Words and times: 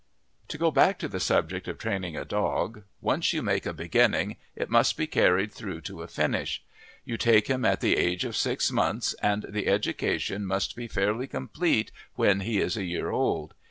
To 0.47 0.57
go 0.57 0.71
back 0.71 0.97
to 0.97 1.07
the 1.07 1.19
subject 1.19 1.67
of 1.67 1.77
training 1.77 2.17
a 2.17 2.25
dog. 2.25 2.85
Once 3.01 3.33
you 3.33 3.43
make 3.43 3.67
a 3.67 3.71
beginning 3.71 4.37
it 4.55 4.67
must 4.67 4.97
be 4.97 5.05
carried 5.05 5.53
through 5.53 5.81
to 5.81 6.01
a 6.01 6.07
finish. 6.07 6.63
You 7.05 7.17
take 7.17 7.45
him 7.47 7.63
at 7.63 7.81
the 7.81 7.95
age 7.97 8.25
of 8.25 8.35
six 8.35 8.71
months, 8.71 9.13
and 9.21 9.45
the 9.47 9.67
education 9.67 10.43
must 10.47 10.75
be 10.75 10.87
fairly 10.87 11.27
complete 11.27 11.91
when 12.15 12.39
he 12.39 12.59
is 12.59 12.75
a 12.75 12.83
year 12.83 13.11
old. 13.11 13.53